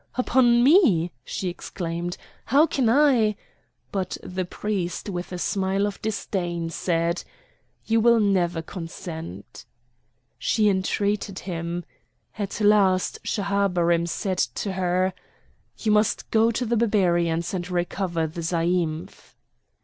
"Upon 0.15 0.63
me!" 0.63 1.11
she 1.23 1.47
exclaimed. 1.47 2.17
"How 2.45 2.65
can 2.65 2.89
I—?" 2.89 3.35
But 3.91 4.17
the 4.23 4.45
priest, 4.45 5.09
with 5.09 5.31
a 5.31 5.37
smile 5.37 5.85
of 5.85 6.01
disdain 6.01 6.71
said: 6.71 7.23
"You 7.85 7.99
will 7.99 8.19
never 8.19 8.63
consent!" 8.63 9.63
She 10.39 10.69
entreated 10.69 11.37
him. 11.37 11.85
At 12.39 12.59
last 12.61 13.19
Schahabarim 13.23 14.07
said 14.07 14.39
to 14.39 14.71
her: 14.73 15.13
"You 15.77 15.91
must 15.91 16.31
go 16.31 16.49
to 16.49 16.65
the 16.65 16.77
Barbarians 16.77 17.53
and 17.53 17.69
recover 17.69 18.25
the 18.25 18.41
zaïmph!" 18.41 19.35